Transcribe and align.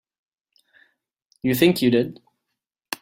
You 1.43 1.53
think 1.53 1.83
you 1.83 1.91
did. 1.91 2.21